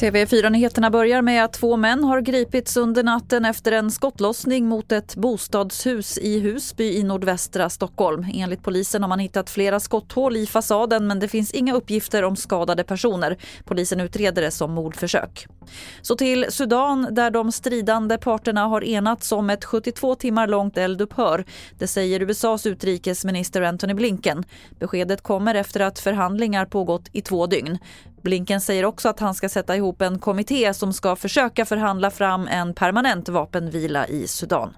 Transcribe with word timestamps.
TV4-nyheterna 0.00 0.90
börjar 0.90 1.22
med 1.22 1.44
att 1.44 1.52
två 1.52 1.76
män 1.76 2.04
har 2.04 2.20
gripits 2.20 2.76
under 2.76 3.02
natten 3.02 3.44
efter 3.44 3.72
en 3.72 3.90
skottlossning 3.90 4.66
mot 4.66 4.92
ett 4.92 5.16
bostadshus 5.16 6.18
i 6.18 6.40
Husby 6.40 6.98
i 6.98 7.02
nordvästra 7.02 7.70
Stockholm. 7.70 8.26
Enligt 8.34 8.62
polisen 8.62 9.02
har 9.02 9.08
man 9.08 9.18
hittat 9.18 9.50
flera 9.50 9.80
skotthål 9.80 10.36
i 10.36 10.46
fasaden 10.46 11.06
men 11.06 11.18
det 11.18 11.28
finns 11.28 11.52
inga 11.52 11.74
uppgifter 11.74 12.22
om 12.22 12.36
skadade 12.36 12.84
personer. 12.84 13.36
Polisen 13.64 14.00
utreder 14.00 14.42
det 14.42 14.50
som 14.50 14.72
mordförsök. 14.72 15.46
Så 16.02 16.16
till 16.16 16.46
Sudan 16.48 17.08
där 17.10 17.30
de 17.30 17.52
stridande 17.52 18.18
parterna 18.18 18.66
har 18.66 18.84
enats 18.84 19.32
om 19.32 19.50
ett 19.50 19.64
72 19.64 20.14
timmar 20.14 20.46
långt 20.46 20.78
eldupphör. 20.78 21.44
Det 21.78 21.86
säger 21.86 22.22
USAs 22.22 22.66
utrikesminister 22.66 23.62
Antony 23.62 23.94
Blinken. 23.94 24.44
Beskedet 24.78 25.22
kommer 25.22 25.54
efter 25.54 25.80
att 25.80 25.98
förhandlingar 25.98 26.66
pågått 26.66 27.08
i 27.12 27.22
två 27.22 27.46
dygn. 27.46 27.78
Blinken 28.22 28.60
säger 28.60 28.84
också 28.84 29.08
att 29.08 29.20
han 29.20 29.34
ska 29.34 29.48
sätta 29.48 29.76
ihop 29.76 30.02
en 30.02 30.18
kommitté 30.18 30.74
som 30.74 30.92
ska 30.92 31.16
försöka 31.16 31.64
förhandla 31.64 32.10
fram 32.10 32.48
en 32.48 32.74
permanent 32.74 33.28
vapenvila 33.28 34.06
i 34.06 34.26
Sudan. 34.26 34.74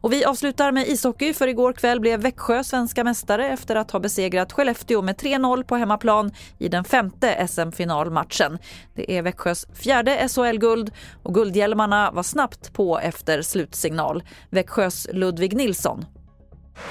Och 0.00 0.12
vi 0.12 0.24
avslutar 0.24 0.72
med 0.72 0.88
ishockey 0.88 1.32
för 1.32 1.48
igår 1.48 1.72
kväll 1.72 2.00
blev 2.00 2.20
Växjö 2.20 2.64
svenska 2.64 3.04
mästare 3.04 3.48
efter 3.48 3.76
att 3.76 3.90
ha 3.90 4.00
besegrat 4.00 4.52
Skellefteå 4.52 5.02
med 5.02 5.16
3-0 5.16 5.64
på 5.64 5.76
hemmaplan 5.76 6.34
i 6.58 6.68
den 6.68 6.84
femte 6.84 7.48
SM-finalmatchen. 7.48 8.58
Det 8.94 9.12
är 9.12 9.22
Växjös 9.22 9.66
fjärde 9.74 10.28
SHL-guld 10.28 10.92
och 11.22 11.34
guldhjälmarna 11.34 12.10
var 12.10 12.22
snabbt 12.22 12.72
på 12.72 12.98
efter 12.98 13.42
slutsignal. 13.42 14.22
Växjös 14.50 15.06
Ludvig 15.12 15.56
Nilsson. 15.56 16.04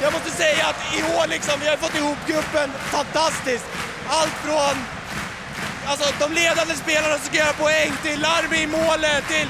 Jag 0.02 0.14
måste 0.14 0.32
säga 0.32 0.66
att 0.72 0.80
i 0.98 1.00
år 1.18 1.28
liksom, 1.28 1.54
vi 1.62 1.68
har 1.68 1.78
fått 1.78 1.98
ihop 2.00 2.18
gruppen 2.28 2.70
fantastiskt. 2.96 3.66
Allt 4.08 4.38
från 4.46 4.76
alltså, 5.86 6.08
de 6.24 6.28
ledande 6.42 6.74
spelarna 6.74 7.16
som 7.18 7.26
ska 7.26 7.38
göra 7.38 7.54
poäng, 7.54 7.92
till 8.04 8.20
Larmi 8.22 8.60
i 8.64 8.68
målet, 8.68 9.24
till 9.28 9.50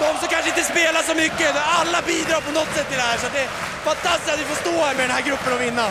de 0.00 0.18
som 0.20 0.28
kanske 0.34 0.50
inte 0.54 0.64
spelar 0.72 1.02
så 1.10 1.14
mycket. 1.14 1.50
Alla 1.80 1.98
bidrar 2.06 2.40
på 2.40 2.52
något 2.58 2.72
sätt 2.76 2.88
till 2.88 3.00
det 3.02 3.08
här. 3.10 3.18
Så 3.18 3.26
det 3.34 3.40
är 3.46 3.48
fantastiskt 3.90 4.32
att 4.32 4.40
vi 4.40 4.44
får 4.44 4.58
stå 4.64 4.70
här 4.70 4.94
med 4.96 5.04
den 5.04 5.14
här 5.16 5.22
gruppen 5.28 5.52
och 5.52 5.60
vinna. 5.60 5.86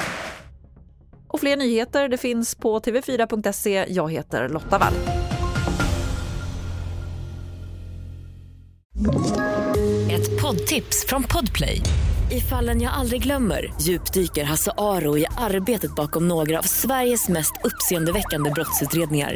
Och 1.28 1.40
fler 1.40 1.58
nyheter 1.58 2.08
det 2.10 2.18
finns 2.18 2.56
på 2.56 2.80
tv4.se. 2.80 3.86
Jag 3.90 4.12
heter 4.12 4.50
Lotta 4.50 4.78
Wall. 4.78 4.94
Ett 10.12 10.42
poddtips 10.42 11.06
från 11.08 11.24
Podplay. 11.24 11.82
I 12.32 12.42
fallen 12.42 12.82
jag 12.82 12.94
aldrig 12.94 13.24
glömmer 13.24 13.74
djupdyker 13.82 14.44
Hasse 14.44 14.72
Aro 14.78 15.18
i 15.18 15.26
arbetet 15.38 15.96
bakom 15.96 16.28
några 16.28 16.60
av 16.60 16.64
Sveriges 16.64 17.30
mest 17.30 17.54
uppseendeväckande 17.64 18.52
brottsutredningar. 18.52 19.36